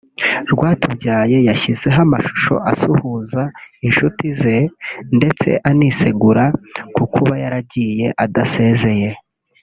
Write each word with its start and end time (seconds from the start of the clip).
Rwatubyaye 0.51 1.37
yashyizeho 1.49 1.99
amashusho 2.07 2.53
asuhuza 2.71 3.41
inshuti 3.87 4.25
ze 4.39 4.55
ndetse 5.17 5.49
anisegura 5.69 6.45
ku 6.95 7.03
kuba 7.13 7.33
yaragiye 7.43 8.07
adasezeye 8.25 9.09